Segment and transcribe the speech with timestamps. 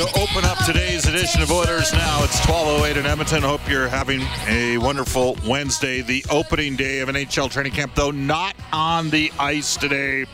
[0.00, 2.24] To open up today's edition of Oilers Now.
[2.24, 3.42] It's 12:08 in Edmonton.
[3.42, 8.56] Hope you're having a wonderful Wednesday, the opening day of NHL training camp, though not
[8.72, 10.24] on the ice today.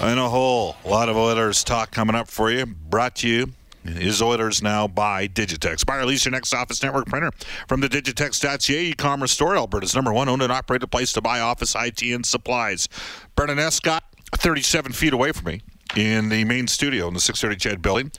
[0.00, 2.64] In a whole lot of Oilers talk coming up for you.
[2.64, 3.52] Brought to you
[3.84, 5.84] is Oilers Now by Digitex.
[5.84, 7.30] Buy or lease your next office network printer
[7.68, 11.76] from the Digitex.ca e-commerce store, Alberta's number one owned and operated place to buy office
[11.78, 12.88] IT and supplies.
[13.36, 15.60] Brendan Escott, 37 feet away from me
[15.94, 18.10] in the main studio in the 630 CHED building.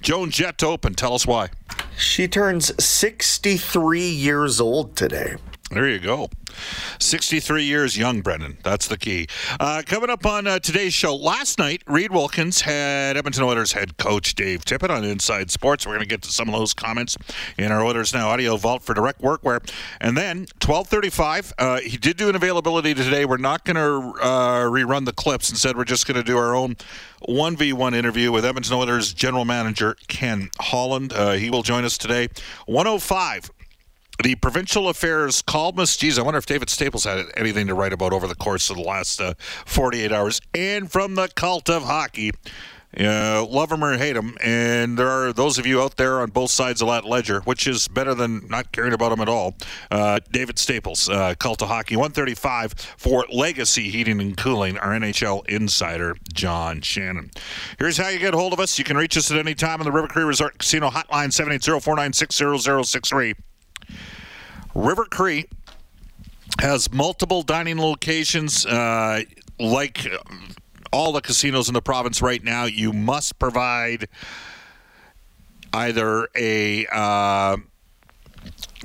[0.00, 0.94] Joan Jett open.
[0.94, 1.48] Tell us why.
[1.96, 5.36] She turns 63 years old today.
[5.70, 6.28] There you go.
[6.98, 8.58] 63 years young, Brendan.
[8.64, 9.28] That's the key.
[9.60, 13.96] Uh, coming up on uh, today's show, last night, Reid Wilkins had Edmonton Oilers head
[13.96, 15.86] coach Dave Tippett on Inside Sports.
[15.86, 17.16] We're going to get to some of those comments
[17.56, 19.60] in our Oilers Now audio vault for direct workwear.
[20.00, 23.24] And then, 1235, uh, he did do an availability today.
[23.24, 25.50] We're not going to uh, rerun the clips.
[25.50, 26.74] Instead, we're just going to do our own
[27.28, 31.12] 1v1 interview with Edmonton Oilers general manager Ken Holland.
[31.12, 32.26] Uh, he will join us today.
[32.66, 33.52] 105
[34.22, 36.00] the provincial affairs columnist.
[36.00, 38.76] Geez, I wonder if David Staples had anything to write about over the course of
[38.76, 39.34] the last uh,
[39.66, 40.40] 48 hours.
[40.54, 42.32] And from the cult of hockey,
[42.98, 46.30] uh, love him or hate him, and there are those of you out there on
[46.30, 49.54] both sides of that ledger, which is better than not caring about him at all.
[49.92, 55.48] Uh, David Staples, uh, Cult of Hockey, 135 for Legacy Heating and Cooling, our NHL
[55.48, 57.30] insider, John Shannon.
[57.78, 58.76] Here's how you get hold of us.
[58.76, 63.34] You can reach us at any time on the River Cree Resort Casino Hotline, 780-496-0063.
[64.74, 65.46] River Cree
[66.60, 68.66] has multiple dining locations.
[68.66, 69.22] Uh,
[69.58, 70.06] like
[70.92, 74.08] all the casinos in the province right now, you must provide
[75.72, 77.56] either a uh,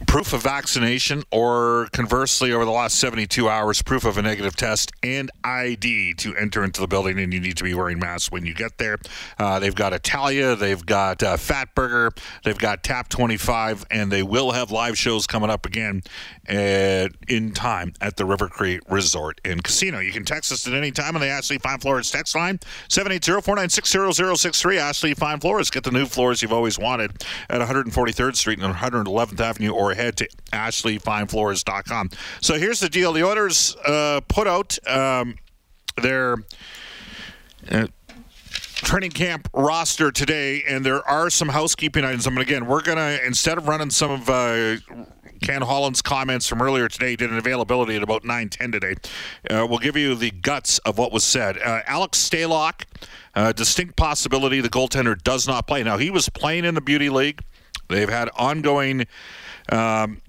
[0.08, 4.92] proof of vaccination or conversely over the last 72 hours proof of a negative test
[5.02, 8.46] and id to enter into the building and you need to be wearing masks when
[8.46, 8.98] you get there.
[9.40, 12.12] Uh, they've got italia they've got uh, fat burger
[12.44, 16.02] they've got tap 25 and they will have live shows coming up again
[16.48, 20.00] at, in time at the river cree resort and casino.
[20.00, 24.78] You can text us at any time on the ashley fine floors text line 780-496-0063
[24.78, 29.40] ashley fine floors get the new floors you've always wanted at 143rd street and 111th
[29.40, 32.10] avenue or head to ashleyfinefloors.com.
[32.42, 35.36] So here's the deal: the Oilers uh, put out um,
[36.02, 36.38] their.
[37.70, 37.88] Uh,
[38.76, 42.28] training camp roster today, and there are some housekeeping items.
[42.28, 44.76] I mean, again, we're gonna instead of running some of uh,
[45.42, 48.96] Ken Holland's comments from earlier today, did an availability at about nine ten today.
[49.50, 51.58] Uh, we'll give you the guts of what was said.
[51.58, 52.84] Uh, Alex Stalock,
[53.34, 55.84] uh, distinct possibility the goaltender does not play.
[55.84, 57.42] Now he was playing in the Beauty League.
[57.88, 59.06] They've had ongoing
[59.72, 60.22] um,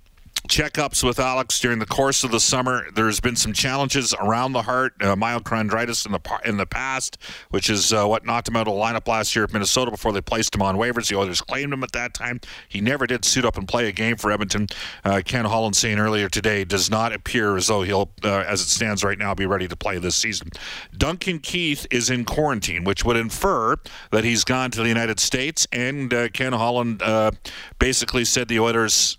[0.47, 2.87] checkups with Alex during the course of the summer.
[2.95, 7.19] There's been some challenges around the heart, uh, myocarditis in the in the past,
[7.51, 10.13] which is uh, what knocked him out of the lineup last year at Minnesota before
[10.13, 11.09] they placed him on waivers.
[11.09, 12.41] The Oilers claimed him at that time.
[12.69, 14.69] He never did suit up and play a game for Edmonton.
[15.05, 18.69] Uh, Ken Holland saying earlier today does not appear as though he'll, uh, as it
[18.69, 20.51] stands right now, be ready to play this season.
[20.97, 23.77] Duncan Keith is in quarantine, which would infer
[24.11, 25.67] that he's gone to the United States.
[25.73, 27.33] And uh, Ken Holland uh,
[27.79, 29.19] basically said the Oilers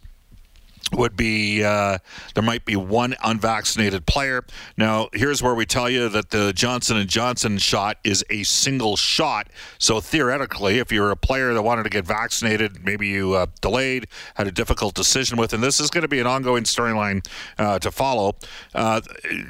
[0.92, 1.98] would be uh,
[2.34, 4.46] there might be one unvaccinated player.
[4.78, 8.96] Now, here's where we tell you that the Johnson and Johnson shot is a single
[8.96, 9.48] shot.
[9.80, 14.08] So theoretically, if you're a player that wanted to get vaccinated, maybe you uh, delayed,
[14.36, 17.80] had a difficult decision with, and this is going to be an ongoing storyline uh,
[17.80, 18.36] to follow.
[18.74, 19.02] Uh,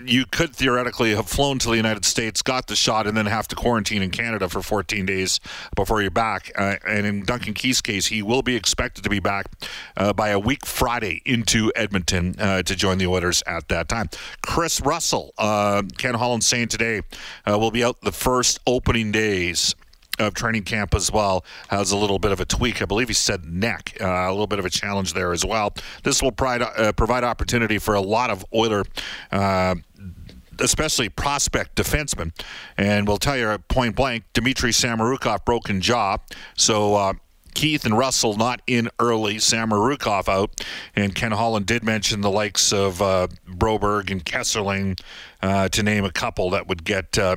[0.05, 3.47] you could theoretically have flown to the United States, got the shot, and then have
[3.47, 5.39] to quarantine in Canada for 14 days
[5.75, 6.51] before you're back.
[6.55, 9.47] Uh, and in Duncan Keith's case, he will be expected to be back
[9.95, 14.09] uh, by a week Friday into Edmonton uh, to join the Oilers at that time.
[14.41, 17.01] Chris Russell, uh, Ken Holland saying today,
[17.49, 19.75] uh, will be out the first opening days
[20.19, 22.81] of training camp as well has a little bit of a tweak.
[22.81, 25.73] I believe he said neck, uh, a little bit of a challenge there as well.
[26.03, 28.83] This will provide, uh, provide opportunity for a lot of Oiler.
[29.31, 29.75] Uh,
[30.59, 32.31] especially prospect defensemen,
[32.77, 36.17] and we'll tell you point blank, Dmitry Samorukov broken jaw,
[36.55, 37.13] so uh,
[37.53, 39.35] Keith and Russell not in early.
[39.35, 40.65] Samorukov out,
[40.95, 44.99] and Ken Holland did mention the likes of uh, Broberg and Kesselring,
[45.41, 47.35] uh, to name a couple that would get uh,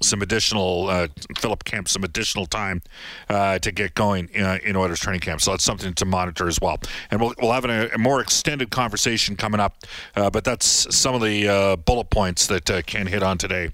[0.00, 1.08] some additional uh,
[1.38, 2.82] Philip Kemp some additional time
[3.28, 5.40] uh, to get going uh, in Oilers training camp.
[5.40, 6.78] So that's something to monitor as well.
[7.10, 9.76] And we'll, we'll have a, a more extended conversation coming up.
[10.14, 13.70] Uh, but that's some of the uh, bullet points that uh, Ken hit on today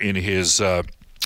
[0.00, 0.60] in his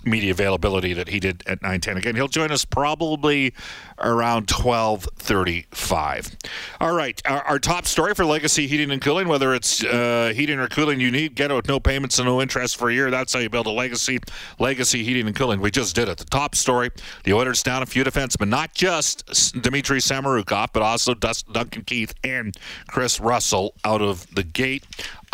[0.06, 1.96] media availability that he did at 9:10.
[1.96, 3.54] Again, he'll join us probably
[3.98, 6.36] around 12:35.
[6.80, 10.58] All right, our, our, top story for Legacy Heating and Cooling, whether it's uh, heating
[10.58, 13.10] or cooling you need, get it with no payments and no interest for a year.
[13.10, 14.18] That's how you build a legacy.
[14.58, 15.60] Legacy Heating and Cooling.
[15.60, 16.18] We just did it.
[16.18, 16.90] The top story:
[17.24, 19.24] the Oilers down a few defensemen, not just
[19.60, 22.56] Dmitry Samorukov, but also Duncan Keith and
[22.88, 24.84] Chris Russell out of the gate.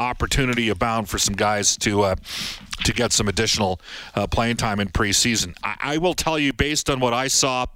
[0.01, 2.03] Opportunity abound for some guys to.
[2.03, 2.17] Uh,
[2.85, 3.79] to get some additional
[4.15, 5.55] uh, playing time in preseason.
[5.63, 7.67] I, I, will tell you, based on what I saw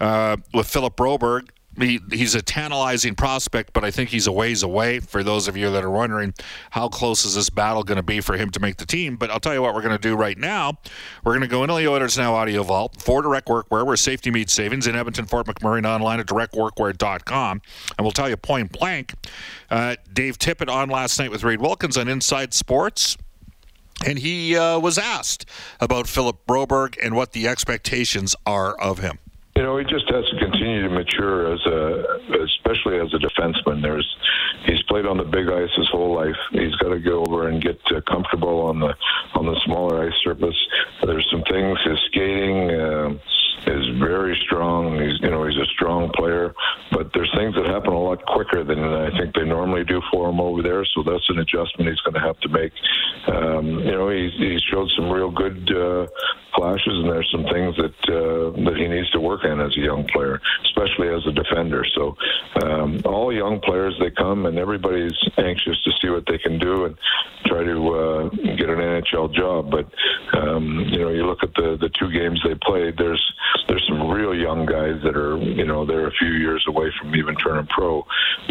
[0.00, 4.62] uh, with Philip Broberg, he, he's a tantalizing prospect, but I think he's a ways
[4.62, 5.00] away.
[5.00, 6.34] For those of you that are wondering,
[6.70, 9.16] how close is this battle going to be for him to make the team?
[9.16, 10.78] But I'll tell you what we're going to do right now.
[11.24, 14.30] We're going to go into the Oilers Now Audio Vault for Direct Workwear, where safety
[14.30, 17.62] meets savings in Edmonton, Fort McMurray, and online at directworkwear.com.
[17.98, 19.14] And we'll tell you point blank.
[19.70, 23.16] Uh, Dave Tippett on last night with Reid Wilkins on Inside Sports.
[24.04, 25.46] And he uh, was asked
[25.80, 29.18] about Philip Broberg and what the expectations are of him.
[29.56, 32.04] You know, he just has to continue to mature as a,
[32.44, 33.80] especially as a defenseman.
[33.80, 34.06] There's,
[34.66, 36.36] he's played on the big ice his whole life.
[36.52, 38.94] He's got to go over and get uh, comfortable on the
[39.34, 40.56] on the smaller ice surface.
[41.04, 42.70] There's some things his skating.
[42.70, 43.18] Uh,
[43.66, 45.00] is very strong.
[45.00, 46.54] He's you know he's a strong player,
[46.92, 50.28] but there's things that happen a lot quicker than I think they normally do for
[50.30, 50.84] him over there.
[50.94, 52.72] So that's an adjustment he's going to have to make.
[53.26, 56.06] Um, you know, he's he showed some real good uh,
[56.56, 59.80] flashes, and there's some things that uh, that he needs to work on as a
[59.80, 61.84] young player, especially as a defender.
[61.94, 62.16] So
[62.62, 66.86] um, all young players they come, and everybody's anxious to see what they can do
[66.86, 66.96] and
[67.46, 69.70] try to uh, get an NHL job.
[69.70, 69.86] But
[70.36, 72.96] um, you know, you look at the the two games they played.
[72.96, 73.22] There's
[73.68, 77.14] there's some real young guys that are you know they're a few years away from
[77.14, 78.04] even turning pro,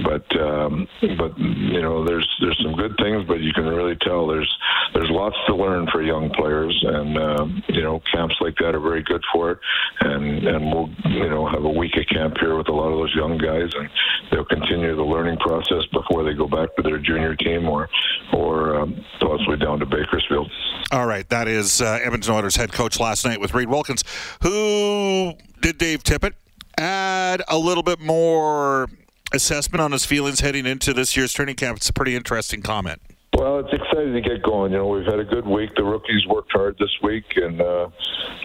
[0.04, 0.88] but um,
[1.18, 4.54] but you know there's there's some good things, but you can really tell there's
[4.94, 8.80] there's lots to learn for young players, and uh, you know camps like that are
[8.80, 9.59] very good for it,
[10.01, 12.97] and and we'll you know have a week of camp here with a lot of
[12.97, 13.89] those young guys, and
[14.31, 17.89] they'll continue the learning process before they go back to their junior team or
[18.33, 20.51] or um, possibly down to Bakersfield.
[20.92, 24.03] All right, that is uh, Edmonton Oilers head coach last night with Reid Wilkins,
[24.42, 26.33] who did Dave Tippett
[26.77, 28.88] add a little bit more
[29.33, 31.77] assessment on his feelings heading into this year's training camp.
[31.77, 33.01] It's a pretty interesting comment.
[33.36, 34.72] Well, it's exciting to get going.
[34.72, 35.76] You know, we've had a good week.
[35.76, 37.90] The rookies worked hard this week, and uh,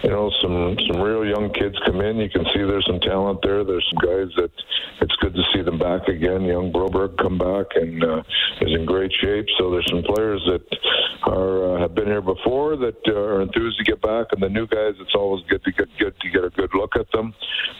[0.03, 2.17] you know, some some real young kids come in.
[2.17, 3.63] You can see there's some talent there.
[3.63, 4.51] There's some guys that
[4.99, 6.43] it's good to see them back again.
[6.43, 8.23] Young Broberg come back and uh,
[8.59, 9.45] is in great shape.
[9.57, 10.61] So there's some players that
[11.23, 14.49] are uh, have been here before that uh, are enthused to get back, and the
[14.49, 14.95] new guys.
[14.99, 17.33] It's always good to get good to get a good look at them.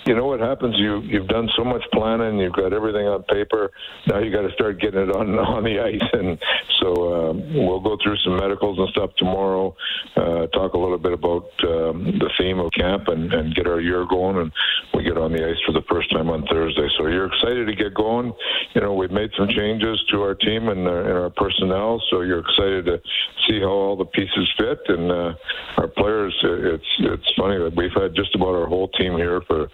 [0.05, 0.75] You know what happens?
[0.77, 2.39] You you've done so much planning.
[2.39, 3.71] You've got everything on paper.
[4.07, 6.39] Now you got to start getting it on on the ice, and
[6.79, 9.75] so uh, we'll go through some medicals and stuff tomorrow.
[10.15, 13.79] Uh, talk a little bit about um, the theme of camp and, and get our
[13.79, 14.37] year going.
[14.37, 14.51] And
[14.93, 16.87] we get on the ice for the first time on Thursday.
[16.97, 18.33] So you're excited to get going.
[18.75, 22.01] You know, we've made some changes to our team and, uh, and our personnel.
[22.09, 23.01] So you're excited to
[23.47, 24.79] see how all the pieces fit.
[24.87, 25.33] And uh,
[25.77, 29.67] our players, it's it's funny that we've had just about our whole team here for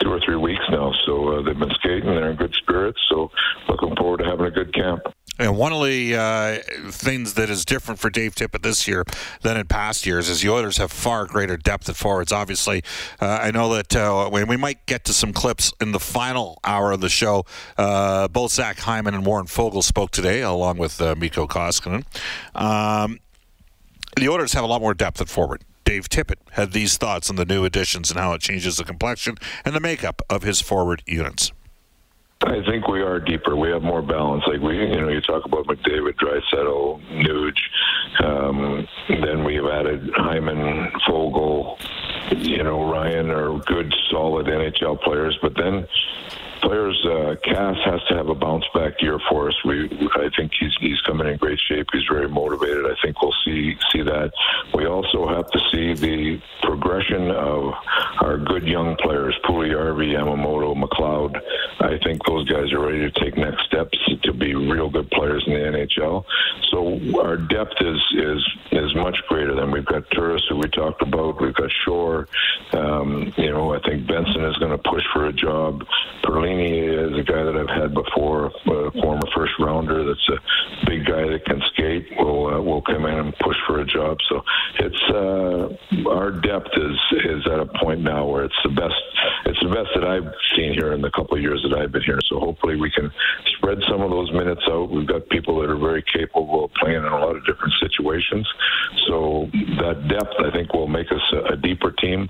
[0.00, 0.92] two or three weeks now.
[1.06, 2.06] So uh, they've been skating.
[2.06, 3.00] They're in good spirits.
[3.08, 3.30] So
[3.68, 5.02] looking forward to having a good camp.
[5.40, 9.04] And one of the uh, things that is different for Dave Tippett this year
[9.40, 12.30] than in past years is the Oilers have far greater depth at forwards.
[12.30, 12.84] Obviously,
[13.22, 16.92] uh, I know that uh, we might get to some clips in the final hour
[16.92, 17.46] of the show,
[17.78, 22.04] uh, both Zach Hyman and Warren Foegele spoke today, along with uh, Mikko Koskinen.
[22.54, 23.18] Um,
[24.16, 25.64] the Oilers have a lot more depth at forward.
[25.84, 29.36] Dave Tippett had these thoughts on the new additions and how it changes the complexion
[29.64, 31.50] and the makeup of his forward units.
[32.42, 33.54] I think we are deeper.
[33.54, 34.44] We have more balance.
[34.46, 38.24] Like we, you know, you talk about McDavid, Draisaitl, Nuge.
[38.24, 41.78] Um, then we've added Hyman, Foegele.
[42.38, 45.38] You know, Ryan are good, solid NHL players.
[45.42, 45.86] But then
[46.62, 49.64] players, uh, Cass has to have a bounce back year for us.
[49.64, 51.88] We, I think he's he's coming in great shape.
[51.92, 52.86] He's very motivated.
[52.86, 54.32] I think we'll see see that.
[54.74, 57.74] We also have to see the progression of
[58.20, 61.40] our good young players, Puljujarvi, Yamamoto, McLeod.
[61.78, 65.44] I think those guys are ready to take next steps to be real good players
[65.46, 66.24] in the NHL.
[66.70, 71.02] So our depth is is is much greater than we've got Turris, who we talked
[71.02, 71.40] about.
[71.40, 72.28] We've got Shore.
[72.72, 75.84] Um, you know, I think Benson is going to push for a job.
[76.24, 80.04] Perlini is a guy that I've had before, a former first rounder.
[80.04, 82.06] That's a big guy that can skate.
[82.18, 84.18] Will uh, will come in and push for a job.
[84.28, 84.42] So
[84.78, 88.94] it's uh, our depth is is at a point now where it's the best.
[89.46, 92.02] It's the best that I've seen here in the couple of years that I've been
[92.02, 92.18] here.
[92.28, 93.10] So hopefully we can
[93.56, 94.90] spread some of those minutes out.
[94.90, 98.46] We've got people that are very capable of playing in a lot of different situations.
[99.06, 99.48] So
[99.78, 102.28] that depth, I think, will make us a, a deeper team,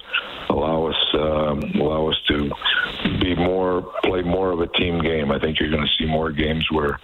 [0.48, 2.50] allow us um, allow us to
[3.20, 5.30] be more play more of a team game.
[5.30, 6.98] I think you're going to see more games where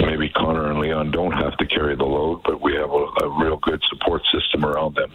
[0.00, 3.44] maybe Connor and Leon don't have to carry the load, but we have a, a
[3.44, 5.12] real good support system around them.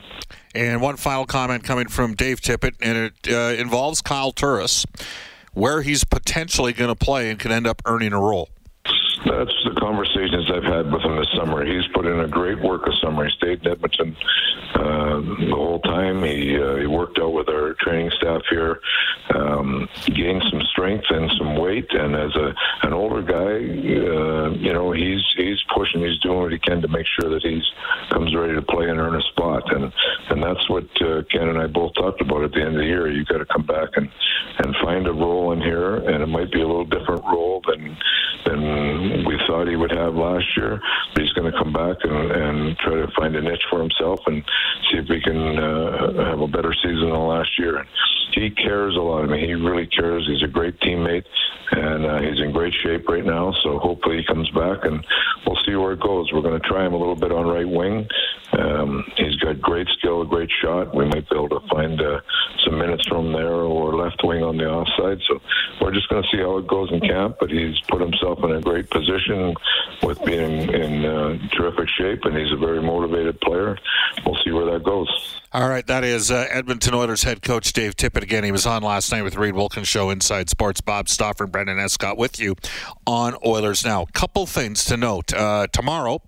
[0.54, 4.86] And one final comment coming from Dave Tippett, and it uh, involves Kyle Turris,
[5.56, 8.50] where he's potentially going to play and could end up earning a role.
[9.24, 11.66] That's the conversations I've had with him this summer.
[11.66, 13.26] He's put in a great work of summer.
[13.26, 14.16] He stayed in Edmonton
[14.76, 16.24] uh, the whole time.
[16.24, 18.82] He uh, he worked out with our training staff here,
[19.34, 21.92] um, gained some strength and some weight.
[21.92, 22.54] And as a
[22.84, 26.02] an older guy, uh, you know, he's he's pushing.
[26.02, 27.66] He's doing what he can to make sure that he's
[28.10, 29.74] comes ready to play and earn a spot.
[29.74, 29.92] And
[30.30, 32.86] and that's what uh, Ken and I both talked about at the end of the
[32.86, 33.10] year.
[33.10, 34.10] You've got to come back and
[34.60, 37.98] and find a role in here, and it might be a little different role than
[38.46, 40.80] than we thought he would have last year.
[41.14, 44.20] But he's going to come back and, and try to find a niche for himself
[44.28, 44.44] and
[44.90, 47.86] see if we can uh, have a better season than last year.
[48.36, 49.24] He cares a lot.
[49.24, 50.28] I mean, he really cares.
[50.28, 51.24] He's a great teammate,
[51.72, 53.54] and uh, he's in great shape right now.
[53.64, 55.06] So hopefully he comes back, and
[55.48, 56.32] we'll see where it goes.
[56.34, 58.08] We're going to try him a little bit on right wing.
[58.52, 60.94] Um, he's got great skill, a great shot.
[60.94, 62.20] We might be able to find uh,
[62.64, 65.22] some minutes from there or left wing on the offside.
[65.28, 65.42] So
[65.82, 67.38] we're just going to see how it goes in camp.
[67.40, 69.56] But he's put himself in a great position
[70.04, 73.78] with being in uh, terrific shape, and he's a very motivated player.
[74.26, 75.08] We'll see where that goes.
[75.52, 78.44] All right, that is uh, Edmonton Oilers head coach Dave Tippett again.
[78.44, 80.82] He was on last night with Reid Wilkins Show Inside Sports.
[80.82, 82.56] Bob Stauffer and Brendan Escott with you
[83.06, 84.08] on Oilers Now.
[84.14, 85.32] Couple things to note.
[85.32, 86.24] Uh, tomorrow,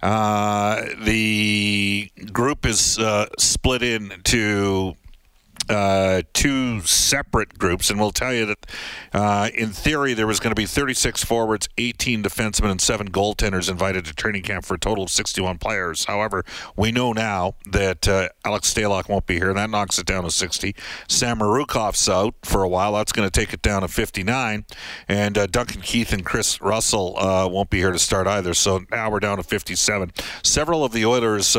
[0.00, 4.94] uh, the group is uh, split into
[5.68, 8.66] uh, two separate groups, and we'll tell you that
[9.12, 13.70] uh, in theory there was going to be 36 forwards, 18 defensemen, and seven goaltenders
[13.70, 16.04] invited to training camp for a total of 61 players.
[16.04, 16.44] However,
[16.76, 20.24] we know now that uh, Alex Stalock won't be here, and that knocks it down
[20.24, 20.74] to 60.
[21.08, 22.94] Samorukov's out for a while.
[22.94, 24.64] That's going to take it down to 59,
[25.08, 28.54] and uh, Duncan Keith and Chris Russell uh, won't be here to start either.
[28.54, 30.12] So now we're down to 57.
[30.42, 31.56] Several of the Oilers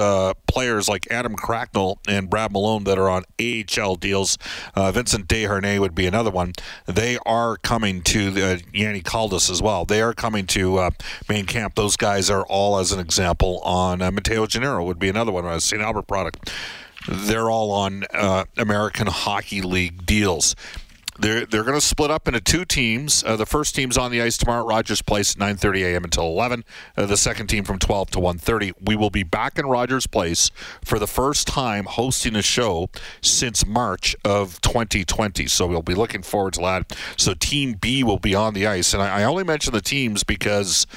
[0.48, 4.38] players like Adam Cracknell and Brad Malone that are on AHL deals.
[4.76, 6.54] Uh, Vincent Desharnais would be another one.
[6.86, 9.86] They are coming to uh, Yanni Kaldis as well.
[9.86, 10.92] They are coming to uh,
[11.28, 11.76] main camp.
[11.76, 15.46] Those guys are all, as an example, on uh, Matteo Gennaro would be another one.
[15.46, 15.82] A St.
[15.82, 16.52] Albert product.
[17.08, 20.56] They're all on uh, American Hockey League deals.
[21.20, 23.24] They're, they're going to split up into two teams.
[23.26, 26.04] Uh, the first team's on the ice tomorrow at Rogers Place, 9:30 a.m.
[26.06, 26.64] until 11.
[26.96, 28.72] Uh, the second team from 12 to 1:30.
[28.82, 30.50] We will be back in Rogers Place
[30.84, 32.90] for the first time hosting a show
[33.22, 35.48] since March of 2020.
[35.48, 36.98] So we'll be looking forward to that.
[37.18, 40.24] So Team B will be on the ice, and I, I only mention the teams
[40.24, 40.88] because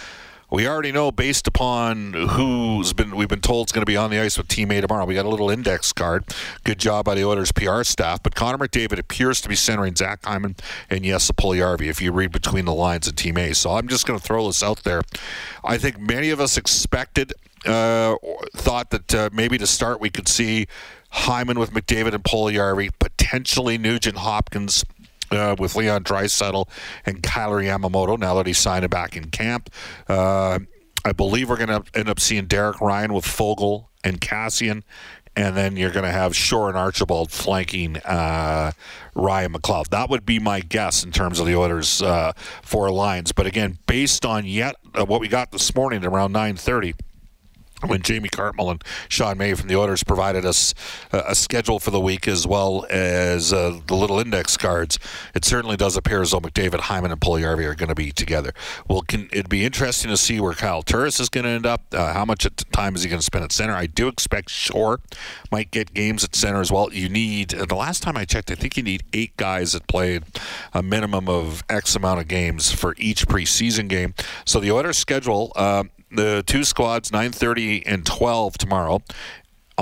[0.53, 4.11] we already know based upon who's been we've been told is going to be on
[4.11, 5.07] the ice with Team A tomorrow.
[5.07, 6.25] We got a little index card.
[6.63, 8.23] Good job by the Oilers PR staff.
[8.23, 10.57] But Connor McDavid appears to be centering Zach Hyman
[10.91, 13.55] and Jesse Puljujarvi if you read between the lines of Team A.
[13.55, 15.01] So I'm just going to throw this out there.
[15.65, 17.33] I think many of us expected,
[17.65, 18.17] uh,
[18.55, 20.67] thought that uh, maybe to start we could see
[21.13, 24.85] Hyman with McDavid and Puljujarvi, potentially Nugent Hopkins
[25.33, 26.69] uh, with Leon Draisaitl
[27.07, 29.71] and Kailer Yamamoto now that he's signed back in camp.
[30.09, 30.59] Uh,
[31.05, 34.83] I believe we're going to end up seeing Derek Ryan with Foegele and Kassian.
[35.35, 38.73] And then you're going to have Shore and Archibald flanking uh,
[39.15, 39.89] Ryan McLeod.
[39.89, 43.33] That would be my guess in terms of the Oilers' uh, four lines.
[43.33, 46.95] But again, based on yet uh, what we got this morning around 9:30,
[47.87, 50.75] when Jamie Cartmel and Sean May from the Oilers provided us
[51.13, 54.99] a schedule for the week as well as uh, the little index cards,
[55.35, 58.53] it certainly does appear as though McDavid, Hyman, and Puljujarvi are going to be together.
[58.89, 61.83] Well, can, it'd be interesting to see where Kyle Turris is going to end up.
[61.93, 63.75] Uh, how much time is he going to spend at center?
[63.75, 65.01] I do expect Shore
[65.51, 66.93] might get games at center as well.
[66.93, 69.87] You need, uh, the last time I checked, I think you need eight guys that
[69.87, 70.25] played
[70.73, 74.15] a minimum of X amount of games for each preseason game.
[74.45, 75.85] So the Oilers schedule, uh,
[76.15, 79.03] the two squads 9:30 and 12 tomorrow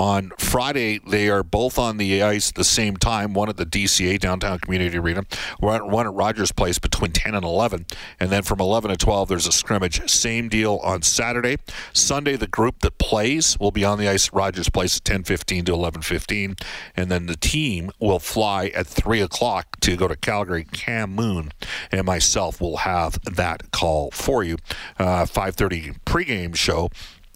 [0.00, 3.34] on Friday, they are both on the ice at the same time.
[3.34, 5.24] One at the DCA Downtown Community Arena,
[5.58, 7.84] one at Rogers Place between 10 and 11,
[8.18, 10.10] and then from 11 to 12 there's a scrimmage.
[10.10, 11.58] Same deal on Saturday.
[11.92, 15.66] Sunday, the group that plays will be on the ice at Rogers Place at 10:15
[15.66, 16.56] to 11:15,
[16.96, 20.64] and then the team will fly at three o'clock to go to Calgary.
[20.72, 21.52] Cam Moon
[21.92, 24.56] and myself will have that call for you.
[24.98, 26.88] Uh, 5:30 pregame show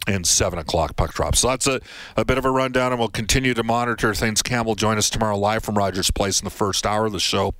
[0.07, 1.35] and 7 o'clock puck drop.
[1.35, 1.79] So that's a,
[2.15, 4.41] a bit of a rundown, and we'll continue to monitor things.
[4.41, 7.19] Cam will join us tomorrow live from Rogers Place in the first hour of the
[7.19, 7.53] show,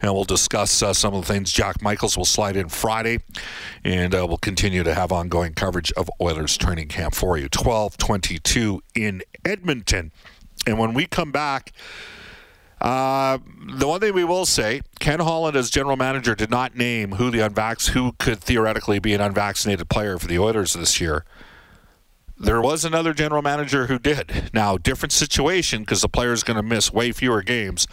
[0.00, 1.52] and we'll discuss uh, some of the things.
[1.52, 3.18] Jack Michaels will slide in Friday,
[3.84, 7.44] and uh, we'll continue to have ongoing coverage of Oilers training camp for you.
[7.44, 10.12] 1222 in Edmonton.
[10.66, 11.72] And when we come back,
[12.82, 13.38] uh,
[13.76, 17.30] the one thing we will say, Ken Holland, as general manager, did not name who
[17.30, 21.24] the unvax who could theoretically be an unvaccinated player for the Oilers this year.
[22.38, 24.50] There was another general manager who did.
[24.52, 27.86] Now, different situation because the player is going to miss way fewer games.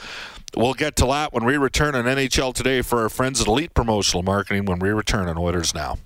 [0.55, 3.73] We'll get to that when we return on NHL Today for our friends at Elite
[3.73, 5.97] Promotional Marketing when we return on Oilers Now.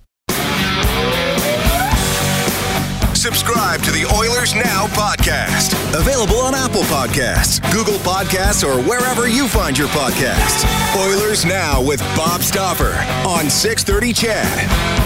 [3.14, 5.72] Subscribe to the Oilers Now podcast.
[5.98, 10.66] Available on Apple Podcasts, Google Podcasts, or wherever you find your podcasts.
[10.94, 12.92] Oilers Now with Bob Stauffer
[13.26, 15.03] on 630 CHED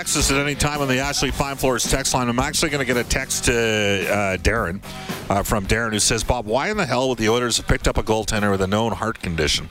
[0.00, 2.26] text us at any time on the Ashley Fine Floors text line.
[2.30, 4.82] I'm actually going to get a text to uh, Darren
[5.28, 7.86] uh, from Darren who says, Bob, why in the hell would the Oilers have picked
[7.86, 9.68] up a goaltender with a known heart condition?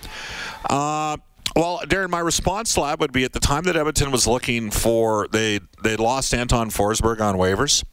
[0.69, 1.17] Uh,
[1.55, 4.69] well, Darren, my response to that would be at the time that Edmonton was looking
[4.69, 7.83] for, they they lost Anton Forsberg on waivers.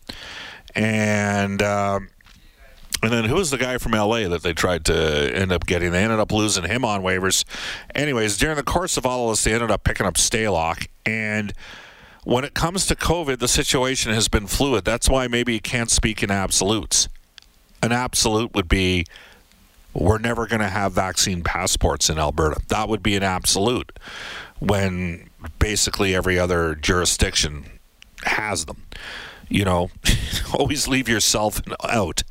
[0.75, 1.63] And.
[1.63, 2.09] Um,
[3.03, 5.93] and then who was the guy from LA that they tried to end up getting?
[5.93, 7.45] They ended up losing him on waivers.
[7.95, 10.89] Anyways, during the course of all of this, they ended up picking up Stalock.
[11.05, 11.53] And
[12.27, 14.85] when it comes to COVID, the situation has been fluid.
[14.85, 17.09] That's why maybe you can't speak in absolutes.
[17.85, 19.07] An absolute would be
[19.95, 22.61] we're never going to have vaccine passports in Alberta.
[22.67, 23.97] That would be an absolute
[24.59, 27.67] when basically every other jurisdiction
[28.25, 28.83] has them.
[29.49, 29.91] You know,
[30.53, 32.25] always leave yourself out.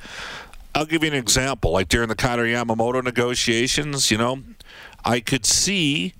[0.76, 1.72] I'll give you an example.
[1.72, 4.40] Like during the Kailer Yamamoto negotiations, you know,
[5.06, 6.16] I could see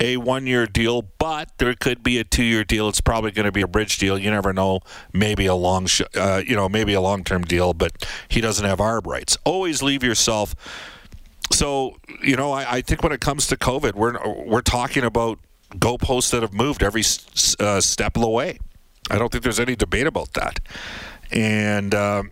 [0.00, 2.88] a one year deal, but there could be a two year deal.
[2.88, 4.18] It's probably going to be a bridge deal.
[4.18, 4.80] You never know.
[5.12, 8.64] Maybe a long, sh- uh, you know, maybe a long term deal, but he doesn't
[8.64, 9.36] have arb rights.
[9.44, 10.54] Always leave yourself.
[11.52, 15.38] So you know, I, I think when it comes to COVID, we're we're talking about
[15.74, 17.02] goalposts that have moved every
[17.60, 18.58] uh, step of the way.
[19.10, 20.60] I don't think there's any debate about that.
[21.32, 22.22] And uh,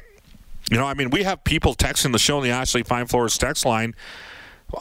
[0.70, 3.36] you know, I mean, we have people texting the show on the Ashley Fine Floors
[3.36, 3.94] text line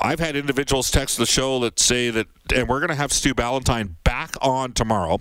[0.01, 3.33] I've had individuals text the show that say that, and we're going to have Stu
[3.33, 5.19] Ballantyne back on tomorrow.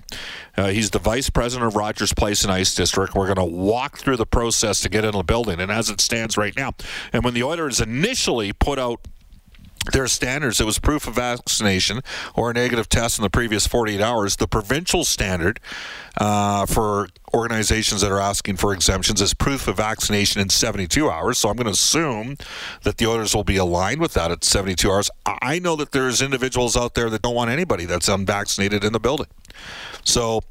[0.56, 3.14] Uh, he's the vice president of Rogers Place and Ice District.
[3.14, 6.00] We're going to walk through the process to get in the building, and as it
[6.00, 6.72] stands right now,
[7.12, 9.00] and when the Oilers initially put out
[9.92, 10.60] their standards.
[10.60, 12.00] It was proof of vaccination
[12.34, 14.36] or a negative test in the previous 48 hours.
[14.36, 15.60] The provincial standard
[16.18, 21.38] uh, for organizations that are asking for exemptions is proof of vaccination in 72 hours.
[21.38, 22.36] So I'm going to assume
[22.82, 25.10] that the owners will be aligned with that at 72 hours.
[25.26, 29.00] I know that there's individuals out there that don't want anybody that's unvaccinated in the
[29.00, 29.28] building.
[30.04, 30.42] So,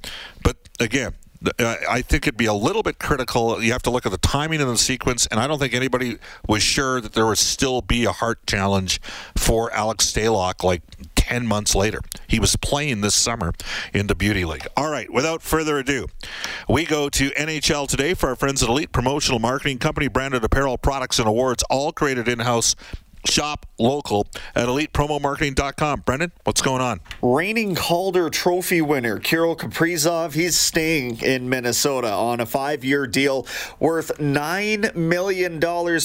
[0.44, 1.14] but again,
[1.60, 3.62] Uh, I think it'd be a little bit critical.
[3.62, 6.18] You have to look at the timing and the sequence, and I don't think anybody
[6.48, 9.02] was sure that there would still be a heart challenge
[9.38, 10.82] for Alex Stalock like
[11.16, 12.02] 10 months later.
[12.28, 13.54] He was playing this summer
[13.94, 14.68] in the Beauty League.
[14.78, 16.08] All right, without further ado,
[16.70, 20.78] we go to NHL today for our friends at Elite Promotional Marketing Company, branded apparel,
[20.78, 22.76] products, and awards, all created in house
[23.28, 26.02] Shop local at elitepromomarketing.com.
[26.02, 27.02] Brendan, what's going on?
[27.22, 33.48] Reigning Calder Trophy winner Kirill Kaprizov, he's staying in Minnesota on a five-year deal
[33.80, 35.60] worth $9 million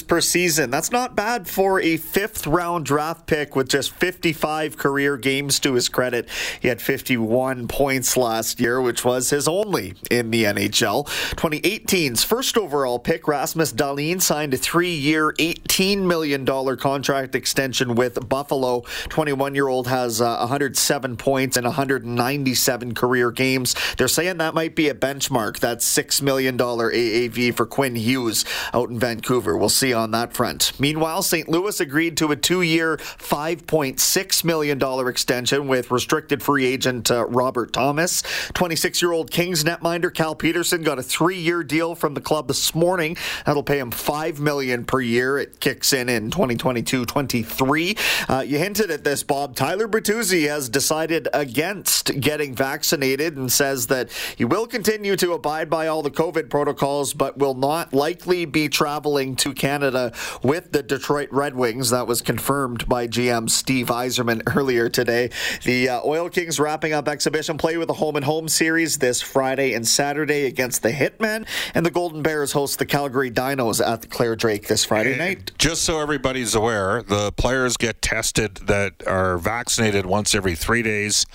[0.07, 0.71] per season.
[0.71, 5.89] That's not bad for a fifth-round draft pick with just 55 career games to his
[5.89, 6.29] credit.
[6.61, 11.07] He had 51 points last year, which was his only in the NHL.
[11.37, 18.29] 2018's first overall pick, Rasmus Dahlin, signed a three-year, $18 million contract contract extension with
[18.29, 18.85] Buffalo.
[19.09, 23.75] 21 year old has uh, 107 points in 197 career games.
[23.99, 25.59] They're saying that might be a benchmark.
[25.59, 29.57] That's $6 million AAV for Quinn Hughes out in Vancouver.
[29.57, 30.79] We'll see on that front.
[30.79, 31.49] Meanwhile, St.
[31.49, 37.73] Louis agreed to a two year, $5.6 million extension with restricted free agent uh, Robert
[37.73, 38.23] Thomas.
[38.55, 42.47] 26 year old Kings netminder Cal Petersen got a three year deal from the club
[42.47, 43.17] this morning.
[43.47, 45.39] That'll pay him 5 million per year.
[45.39, 47.97] It kicks in in 2022 23.
[48.29, 49.57] Uh, you hinted at this, Bob.
[49.57, 55.71] Tyler Bertuzzi has decided against getting vaccinated and says that he will continue to abide
[55.71, 60.83] by all the COVID protocols, but will not likely be traveling to Canada with the
[60.83, 61.91] Detroit Red Wings.
[61.91, 65.31] That was confirmed by GM Steve Yzerman earlier today.
[65.65, 69.21] The uh, Oil Kings wrapping up exhibition play with a home and home series this
[69.21, 74.03] Friday and Saturday against the Hitmen, and the Golden Bears host the Calgary Dinos at
[74.03, 75.53] the Clare Drake this Friday night.
[75.59, 81.27] Just so everybody's aware, the players get tested that are vaccinated once every three days,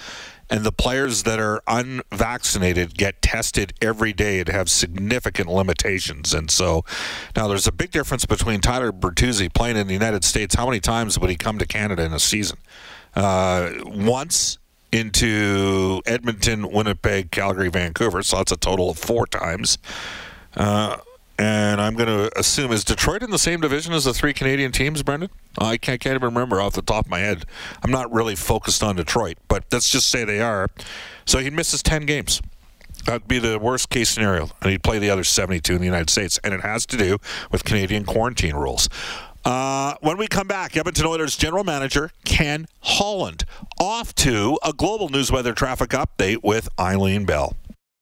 [0.50, 6.34] and the players that are unvaccinated get tested every day and have significant limitations.
[6.34, 6.86] And so
[7.36, 10.56] now there's a big difference between Tyler Bertuzzi playing in the United States.
[10.56, 12.58] How many times would he come to Canada in a season?
[13.16, 14.60] Uh, once
[14.92, 18.24] into Edmonton, Winnipeg, Calgary, Vancouver.
[18.24, 19.78] So that's a total of four times.
[20.56, 20.98] Uh,
[21.38, 24.72] and I'm going to assume is Detroit in the same division as the three Canadian
[24.72, 25.30] teams, Brendan?
[25.58, 27.46] I can't, can't even remember off the top of my head.
[27.84, 30.70] I'm not really focused on Detroit, but let's just say they are.
[31.26, 32.42] So he misses 10 games.
[33.06, 36.10] That'd be the worst case scenario, and he'd play the other 72 in the United
[36.10, 37.18] States, and it has to do
[37.52, 38.90] with Canadian quarantine rules.
[39.44, 43.46] Uh, when we come back, Edmonton Oilers general manager Ken Holland
[43.80, 47.56] off to a global news weather traffic update with Eileen Bell.